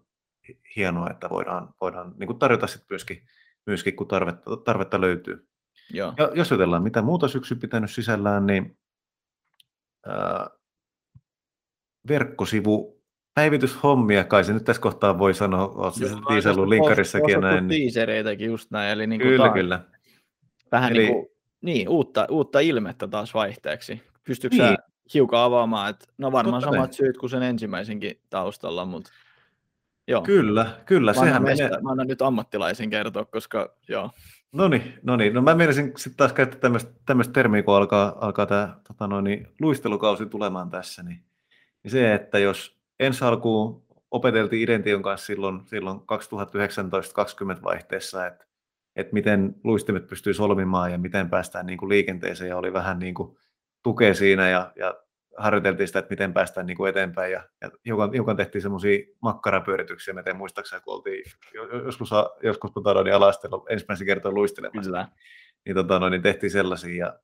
[0.76, 3.22] hienoa, että voidaan, voidaan niin kuin tarjota sitten myöskin,
[3.66, 5.48] myöskin, kun tarvetta, tarvetta löytyy.
[5.90, 6.14] Joo.
[6.18, 8.78] Ja jos ajatellaan, mitä muuta syksy pitänyt sisällään, niin
[10.06, 10.50] ää,
[12.08, 12.91] verkkosivu
[13.34, 15.94] päivityshommia, kai se nyt tässä kohtaa voi sanoa, olet
[16.28, 17.68] tiisellut linkkarissakin ja näin.
[17.68, 19.80] Tiisereitäkin just näin, eli niin kuin kyllä, taas, kyllä.
[20.72, 21.26] Vähän eli, niin, kuin,
[21.60, 24.02] niin uutta, uutta ilmettä taas vaihteeksi.
[24.24, 24.78] Pystytkö niin.
[25.14, 26.96] hiukan avaamaan, että no varmaan Totta samat ne.
[26.96, 29.12] syyt kuin sen ensimmäisenkin taustalla, mutta
[30.08, 30.22] Joo.
[30.22, 31.12] Kyllä, kyllä.
[31.12, 31.70] Mä sehän menee...
[31.82, 34.10] Mä annan nyt ammattilaisen kertoa, koska joo.
[34.52, 35.34] No niin, no niin.
[35.34, 39.24] No mä menisin sitten taas käyttää tämmöistä, tämmöistä termiä, kun alkaa, alkaa tämä tota noin,
[39.24, 41.24] niin, luistelukausi tulemaan tässä, niin,
[41.82, 48.44] niin se, että jos ensi alkuun opeteltiin Idention kanssa silloin, silloin 2019-2020 vaihteessa, että,
[48.96, 52.48] että miten luistimet pystyy solmimaan ja miten päästään niin kuin liikenteeseen.
[52.48, 53.36] Ja oli vähän niin kuin
[53.82, 54.94] tukea siinä ja, ja
[55.36, 57.32] harjoiteltiin sitä, että miten päästään niin kuin eteenpäin.
[57.32, 61.24] Ja, ja hiukan, hiukan tehtiin semmoisia makkarapyörityksiä, mä tein muistaakseni, kun oltiin
[61.84, 62.10] joskus,
[62.42, 65.08] joskus tota, niin alastella ensimmäisen kertaa luistelemassa, Kyllä.
[65.64, 67.06] niin, tota, no, niin tehtiin sellaisia.
[67.06, 67.18] Ja,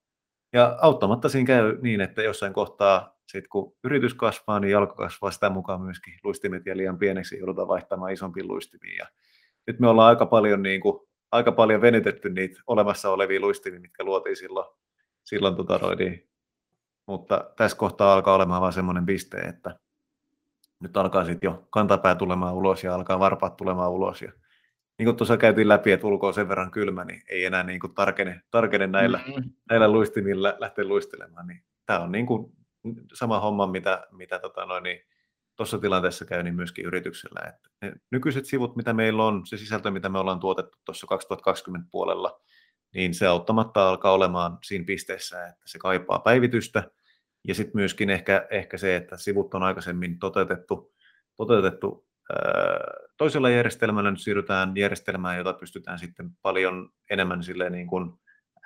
[0.53, 5.31] ja auttamatta siinä käy niin, että jossain kohtaa sit kun yritys kasvaa, niin jalka kasvaa
[5.31, 9.07] sitä mukaan myöskin luistimet ja liian pieneksi joudutaan vaihtamaan isompiin luistimiin ja
[9.67, 14.05] nyt me ollaan aika paljon, niin kuin, aika paljon venytetty niitä olemassa olevia luistimia, mitkä
[14.05, 14.67] luotiin silloin,
[15.25, 16.29] silloin tota, niin
[17.07, 19.79] mutta tässä kohtaa alkaa olemaan vain semmoinen piste, että
[20.81, 24.23] nyt alkaa sitten jo kantapää tulemaan ulos ja alkaa varpaat tulemaan ulos.
[24.23, 24.33] Ja
[24.99, 27.95] niin kuin tuossa käytiin läpi, että ulkoa sen verran kylmä, niin ei enää niin kuin
[27.95, 29.51] tarkene, tarkene näillä, mm-hmm.
[29.71, 31.47] näillä luistimilla lähteä luistelemaan.
[31.47, 32.53] Niin tämä on niin kuin
[33.15, 35.01] sama homma, mitä, mitä tota noin, niin
[35.81, 37.41] tilanteessa käy niin myöskin yrityksellä.
[37.49, 41.89] Että ne nykyiset sivut, mitä meillä on, se sisältö, mitä me ollaan tuotettu tuossa 2020
[41.91, 42.41] puolella,
[42.95, 46.91] niin se auttamatta alkaa olemaan siinä pisteessä, että se kaipaa päivitystä,
[47.49, 50.93] ja sitten myöskin ehkä, ehkä se, että sivut on aikaisemmin toteutettu,
[51.37, 52.39] toteutettu ää,
[53.17, 58.13] toisella järjestelmällä, nyt siirrytään järjestelmään, jota pystytään sitten paljon enemmän silleen niin kuin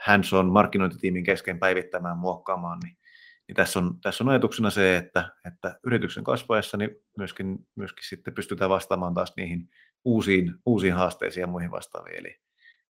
[0.06, 2.96] hands-on markkinointitiimin kesken päivittämään, muokkaamaan, niin,
[3.52, 8.34] niin tässä, on, tässä on ajatuksena se, että, että yrityksen kasvaessa niin myöskin, myöskin sitten
[8.34, 9.68] pystytään vastaamaan taas niihin
[10.04, 12.18] uusiin, uusiin haasteisiin ja muihin vastaaviin.
[12.18, 12.36] Eli,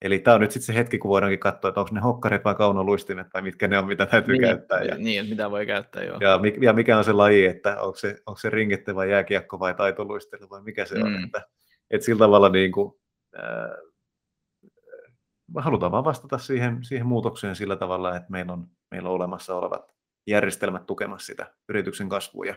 [0.02, 2.56] Eli tämä on nyt sitten se hetki, kun voidaankin katsoa, että onko ne hokkarit vai
[2.56, 4.84] kaunoluistimet vai mitkä ne on, mitä täytyy niin, käyttää.
[4.84, 6.18] Ja, niin, että mitä voi käyttää, joo.
[6.22, 9.74] Ja, ja mikä on se laji, että onko se, onko se ringette vai jääkiekko vai
[9.74, 11.02] taitoluistelu vai mikä se mm.
[11.02, 11.24] on.
[11.24, 11.42] Että,
[11.92, 12.94] että sillä tavalla niin kuin,
[13.38, 13.78] äh,
[15.58, 19.99] halutaan vaan vastata siihen, siihen muutokseen sillä tavalla, että meillä on, meillä on olemassa olevat
[20.30, 22.46] järjestelmät tukemassa sitä yrityksen kasvua.
[22.46, 22.56] Ja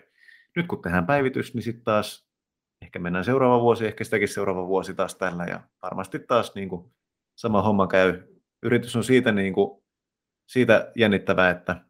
[0.56, 2.28] nyt kun tehdään päivitys, niin sitten taas
[2.82, 6.92] ehkä mennään seuraava vuosi, ehkä sitäkin seuraava vuosi taas tällä ja varmasti taas niin kuin
[7.34, 8.22] sama homma käy.
[8.62, 9.82] Yritys on siitä, niin kuin,
[10.48, 11.84] siitä jännittävää, että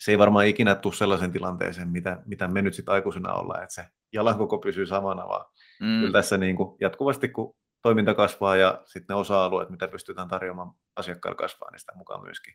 [0.00, 3.74] se ei varmaan ikinä tule sellaisen tilanteeseen, mitä, mitä me nyt sitten aikuisena ollaan, että
[3.74, 5.46] se jalan koko pysyy samana, vaan
[5.80, 6.00] mm.
[6.00, 10.72] kyllä tässä niin kuin jatkuvasti, kun toiminta kasvaa ja sitten ne osa-alueet, mitä pystytään tarjoamaan
[10.96, 12.54] asiakkaille kasvaa, niin sitä mukaan myöskin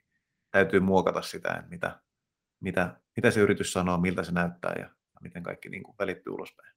[0.52, 2.00] täytyy muokata sitä, että mitä,
[2.60, 4.90] mitä, mitä se yritys sanoo, miltä se näyttää ja
[5.22, 6.76] miten kaikki niin kuin välittyy ulospäin.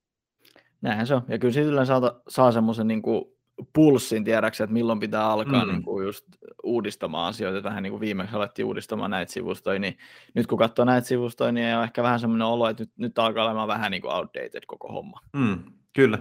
[0.80, 1.22] Näinhän se on.
[1.28, 3.24] Ja kyllä siitä saa, saa semmoisen niin kuin
[3.72, 5.70] pulssin tiedäksä, että milloin pitää alkaa mm.
[5.70, 6.24] niin kuin just
[6.62, 7.68] uudistamaan asioita.
[7.68, 9.98] Vähän niin kuin viimeksi alettiin uudistamaan näitä sivustoja, niin
[10.34, 13.44] nyt kun katsoo näitä sivustoja, niin on ehkä vähän semmoinen olo, että nyt, nyt alkaa
[13.44, 15.20] olemaan vähän niin kuin outdated koko homma.
[15.36, 16.18] Mm, kyllä.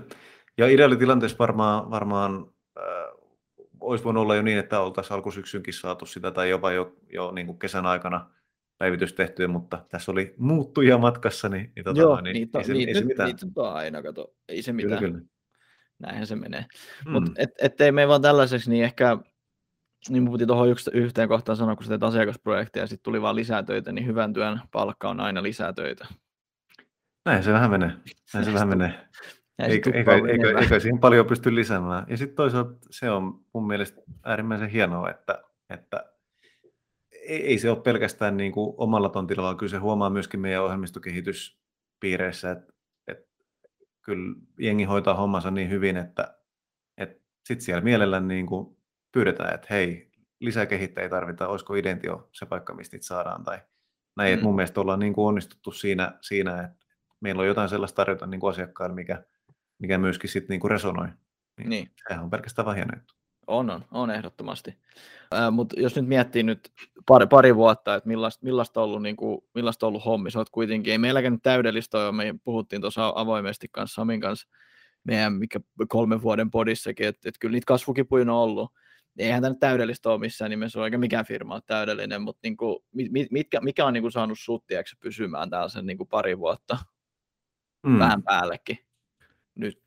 [0.58, 2.46] Ja ideaalitilanteessa varmaan, varmaan
[2.78, 2.84] äh,
[3.80, 7.48] olisi voinut olla jo niin, että oltaisiin alkusyksynkin saatu sitä tai jopa jo, jo niin
[7.48, 8.30] kuin kesän aikana
[8.78, 12.74] päivitys tehty, mutta tässä oli muuttuja matkassa, niin, niin, tota, Joo, niin niitä, ei, se,
[12.74, 13.28] niitä, ei se mitään.
[13.28, 15.00] Niitä on aina, kato, ei se mitään.
[15.00, 15.26] Kyllä, kyllä.
[16.00, 16.66] Näinhän se menee.
[17.06, 17.12] Mm.
[17.12, 19.18] Mutta et, ettei me vaan tällaiseksi, niin ehkä
[20.10, 23.22] niin mun piti tuohon yksi, yhteen kohtaan sanoa, kun sä teet asiakasprojekteja ja sitten tuli
[23.22, 26.08] vaan lisää töitä, niin hyvän työn palkka on aina lisää töitä.
[27.26, 27.92] Näin se vähän menee.
[28.34, 28.94] Näin se vähän menee.
[29.60, 30.64] Eikä, eikä, eikä, menemään.
[30.64, 32.06] eikä siihen paljon pysty lisäämään.
[32.10, 36.06] Ja sitten toisaalta se on mun mielestä äärimmäisen hienoa, että, että
[37.28, 42.52] ei, se ole pelkästään niin kuin omalla tontilla, vaan kyllä se huomaa myöskin meidän ohjelmistokehityspiireissä,
[42.52, 42.74] että,
[43.08, 43.26] että
[44.02, 46.38] kyllä jengi hoitaa hommansa niin hyvin, että,
[46.98, 48.78] että sitten siellä mielellään niin kuin
[49.12, 53.60] pyydetään, että hei, lisää kehittäjiä tarvitaan, olisiko Identio se paikka, mistä niitä saadaan, tai
[54.16, 54.48] näin, että Mm.
[54.48, 56.86] mun mielestä ollaan niin kuin onnistuttu siinä, siinä, että
[57.20, 59.24] meillä on jotain sellaista tarjota niin kuin asiakkaille, mikä,
[59.80, 61.08] mikä myöskin sitten niin kuin resonoi.
[61.58, 61.92] Niin, Niin.
[62.08, 63.17] Sehän on pelkästään hieno juttu.
[63.48, 64.78] On, on, on ehdottomasti.
[65.52, 66.72] Mutta jos nyt miettii nyt
[67.06, 70.92] pari, pari vuotta, että millaista, millaista, ollut, niin kuin, millaista ollut hommi, sä oot kuitenkin,
[70.92, 74.48] ei meilläkään nyt täydellistä ole, me puhuttiin tuossa avoimesti kanssa Samin kanssa,
[75.04, 78.72] meidän mikä kolmen vuoden podissakin, että, että kyllä niitä kasvukipuja on ollut.
[79.18, 82.80] Eihän tämä nyt täydellistä ole missään nimessä, eikä mikään firma ole täydellinen, mutta niin kuin,
[82.92, 86.38] mit, mitkä, mikä on niin kuin saanut sut tiedätkö, pysymään täällä sen niin kuin pari
[86.38, 86.78] vuotta,
[87.88, 88.00] Mm.
[88.00, 88.78] vähän päällekin
[89.56, 89.82] nyt?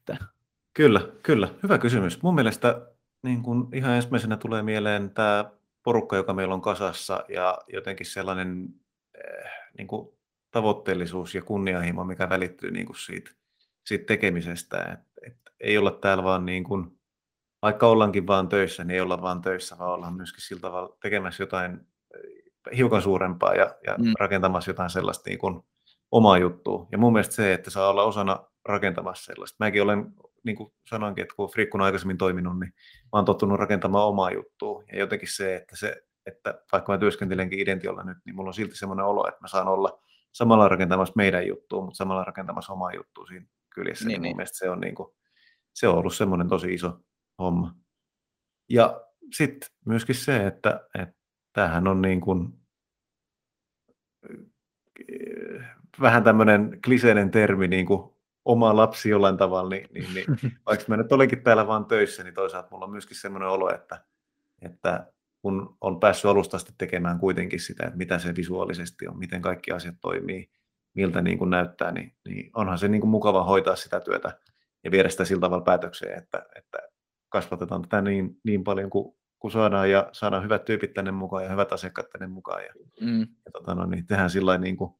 [0.75, 1.49] Kyllä, kyllä.
[1.62, 2.23] Hyvä kysymys.
[2.23, 2.87] Mun mielestä
[3.22, 5.50] niin kun ihan ensimmäisenä tulee mieleen tämä
[5.83, 8.68] porukka, joka meillä on kasassa ja jotenkin sellainen
[9.14, 10.09] eh, niin kuin
[10.50, 13.30] tavoitteellisuus ja kunnianhimo, mikä välittyy niin kuin siitä,
[13.87, 14.83] siitä tekemisestä.
[14.83, 16.98] Et, et ei olla täällä vaan niin kuin,
[17.62, 21.42] vaikka ollaankin vaan töissä, niin ei olla vaan töissä, vaan ollaan myöskin sillä tavalla tekemässä
[21.42, 21.80] jotain
[22.14, 24.12] eh, hiukan suurempaa ja, ja mm.
[24.20, 25.61] rakentamassa jotain sellaista niin kuin
[26.11, 26.87] omaa juttua.
[26.92, 29.56] Ja mun mielestä se, että saa olla osana rakentamassa sellaista.
[29.61, 32.72] Mäkin olen, niin kuin sanoinkin, että kun Frikkuna aikaisemmin toiminut, niin
[33.03, 34.83] mä oon tottunut rakentamaan omaa juttua.
[34.92, 38.76] Ja jotenkin se, että, se, että vaikka mä työskentelenkin Identiolla nyt, niin mulla on silti
[38.76, 43.26] semmoinen olo, että mä saan olla samalla rakentamassa meidän juttua, mutta samalla rakentamassa omaa juttua
[43.26, 44.05] siinä kyljessä.
[44.05, 44.31] Niin, Niin, niin niin.
[44.31, 45.09] mun mielestä se on, niin kuin,
[45.74, 46.98] se on ollut semmoinen tosi iso
[47.38, 47.74] homma.
[48.68, 49.00] Ja
[49.37, 51.14] sitten myöskin se, että, että
[51.53, 52.48] tämähän on niin kuin,
[55.12, 55.64] eh,
[56.00, 60.26] vähän tämmöinen kliseinen termi, niin kuin oma lapsi jollain tavalla, niin, niin, niin
[60.66, 64.05] vaikka mä nyt olenkin täällä vaan töissä, niin toisaalta mulla on myöskin semmoinen olo, että,
[64.62, 65.07] että
[65.42, 69.72] kun on päässyt alusta asti tekemään kuitenkin sitä, että mitä se visuaalisesti on, miten kaikki
[69.72, 70.50] asiat toimii,
[70.94, 74.38] miltä niin kuin näyttää, niin, niin onhan se niin kuin mukava hoitaa sitä työtä
[74.85, 76.79] ja viedä sitä sillä tavalla päätökseen, että, että
[77.29, 81.50] kasvatetaan tätä niin, niin paljon kuin, kuin saadaan ja saadaan hyvät tyypit tänne mukaan ja
[81.50, 83.20] hyvät asiakkaat tänne mukaan ja, Mm.
[83.20, 84.94] ja tota, no, niin tehdään sillä niin kuin,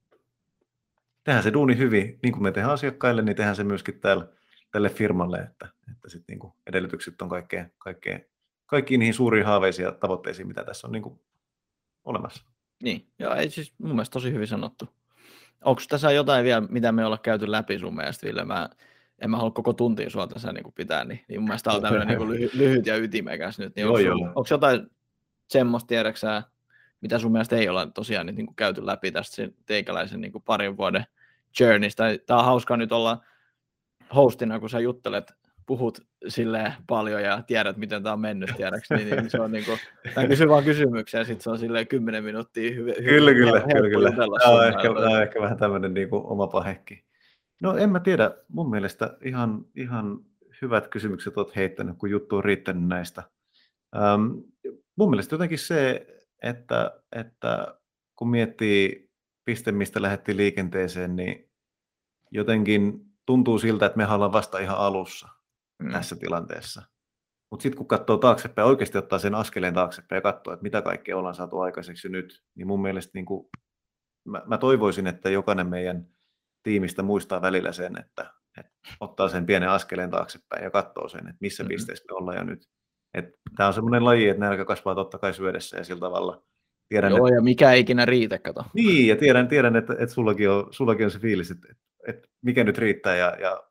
[1.25, 4.27] tehdään se duuni hyvin, niin kuin me tehdään asiakkaille, niin tehdään se myöskin täällä,
[4.71, 8.25] tälle firmalle, että, että sit niin kuin edellytykset on kaikkeen, kaikkeen,
[8.67, 11.21] kaikkiin niihin suuriin haaveisiin ja tavoitteisiin, mitä tässä on niin kuin
[12.05, 12.45] olemassa.
[12.83, 14.89] Niin, joo, ei siis mun mielestä tosi hyvin sanottu.
[15.65, 18.45] Onko tässä jotain vielä, mitä me ollaan käyty läpi sun mielestä, Ville?
[18.45, 18.69] Mä,
[19.19, 21.83] en mä halua koko tuntia sua tässä niin pitää, niin, niin mun mielestä tää on
[21.83, 23.77] tämmöinen niin lyhy, lyhyt ja ytimekäs nyt.
[23.77, 24.19] Niin Joo, onko, joo.
[24.27, 24.87] onko jotain
[25.49, 26.43] semmoista, tiedäksää,
[27.01, 30.33] mitä sun mielestä ei olla tosiaan nyt niin kuin käyty läpi tästä sen teikäläisen niin
[30.33, 31.05] kuin parin vuoden
[31.61, 32.05] journeysta?
[32.27, 33.25] Tämä on hauskaa nyt olla
[34.15, 35.33] hostina, kun sä juttelet,
[35.67, 39.65] puhut silleen paljon ja tiedät, miten tämä on mennyt, tiedäks, niin, niin se on niin
[39.65, 39.79] kuin,
[40.17, 43.89] mä kysyn vaan kysymyksiä ja sitten se on silleen 10 minuuttia hyvä, Kyllä, kyllä, kyllä,
[43.89, 44.11] kyllä.
[44.11, 47.05] Tämä on, ehkä, tämä on ehkä vähän tämmöinen niin kuin oma pahekki.
[47.63, 50.19] No en mä tiedä, mun mielestä ihan, ihan
[50.63, 53.23] hyvät kysymykset olet heittänyt, kun juttu on riittänyt näistä.
[53.97, 54.23] Ähm,
[54.97, 56.07] mun mielestä jotenkin se,
[56.43, 57.79] että, että
[58.17, 59.11] kun miettii
[59.45, 61.51] piste, mistä lähdettiin liikenteeseen, niin
[62.31, 65.29] jotenkin tuntuu siltä, että me ollaan vasta ihan alussa
[65.83, 65.93] Mm.
[65.93, 66.83] tässä tilanteessa.
[67.51, 71.17] Mutta sitten kun katsoo taaksepäin, oikeasti ottaa sen askeleen taaksepäin ja katsoo, että mitä kaikkea
[71.17, 73.49] ollaan saatu aikaiseksi nyt, niin mun mielestä niin kuin,
[74.29, 76.07] mä, mä toivoisin, että jokainen meidän
[76.63, 81.39] tiimistä muistaa välillä sen, että, että ottaa sen pienen askeleen taaksepäin ja katsoo sen, että
[81.41, 81.69] missä Mhm.
[81.69, 82.69] pisteessä me ollaan jo nyt.
[83.57, 86.43] Tämä on semmoinen laji, että nälkä kasvaa totta kai syödessä ja sillä tavalla
[86.89, 88.65] tiedän, Joo, että, ja mikä ei ikinä riitä, kato.
[88.75, 91.75] niin, ja tiedän, tiedän että, että sullakin, on, sullakin on se fiilis, että,
[92.09, 93.63] että mikä nyt riittää ja, ja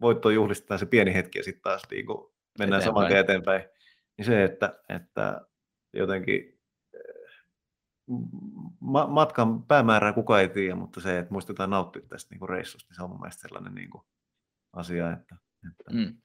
[0.00, 3.24] voitto juhlistetaan se pieni hetki ja sitten taas niin kuin mennään saman Eteenpäin.
[3.26, 3.74] tien eteenpäin.
[4.18, 5.40] Niin se, että, että
[5.92, 6.58] jotenkin
[6.94, 7.44] eh,
[8.80, 12.88] ma- matkan päämäärää kukaan ei tiedä, mutta se, että muistetaan nauttia tästä niin kuin reissusta,
[12.90, 14.04] niin se on mun mielestä sellainen niin kuin
[14.72, 15.36] asia, että,
[15.70, 16.16] että mm.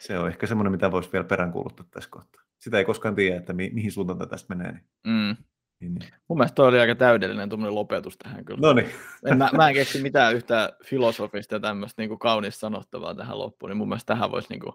[0.00, 2.42] Se on ehkä semmoinen, mitä voisi vielä peräänkuuluttaa tässä kohtaa.
[2.58, 4.72] Sitä ei koskaan tiedä, että mi- mihin suuntaan tästä menee.
[4.72, 4.84] Niin.
[5.06, 5.36] Mm.
[5.80, 6.08] Niin, niin.
[6.28, 8.60] Mun mielestä toi oli aika täydellinen lopetus tähän kyllä.
[8.60, 8.90] No niin.
[9.36, 13.76] mä, mä en keksi mitään yhtä filosofista ja tämmöistä niin kaunista sanottavaa tähän loppuun, niin
[13.76, 14.72] mun mielestä tähän voisi niin kuin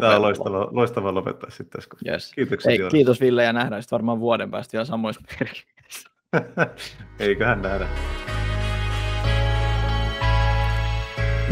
[0.00, 2.12] Tämä on loistava, loistava lopettaa sitten tässä.
[2.12, 2.32] Yes.
[2.34, 2.72] Kiitoksia.
[2.72, 6.10] Ei, kiitos Ville ja nähdään sitten varmaan vuoden päästä vielä samoissa merkeissä.
[7.18, 7.88] Eiköhän nähdä.